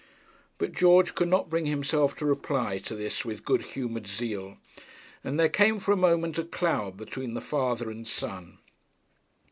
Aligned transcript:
But 0.57 0.71
George 0.73 1.13
could 1.13 1.27
not 1.27 1.47
bring 1.47 1.67
himself 1.67 2.17
to 2.17 2.25
reply 2.25 2.79
to 2.85 2.95
this 2.95 3.23
with 3.23 3.45
good 3.45 3.61
humoured 3.61 4.07
zeal, 4.07 4.57
and 5.23 5.39
there 5.39 5.47
came 5.47 5.77
for 5.79 5.91
a 5.91 5.95
moment 5.95 6.39
a 6.39 6.43
cloud 6.43 6.97
between 6.97 7.35
the 7.35 7.39
father 7.39 7.91
and 7.91 8.07
son. 8.07 8.57